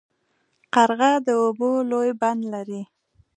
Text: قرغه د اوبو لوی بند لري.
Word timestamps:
قرغه 0.73 1.11
د 1.25 1.27
اوبو 1.43 1.69
لوی 1.89 2.09
بند 2.21 2.41
لري. 2.53 2.81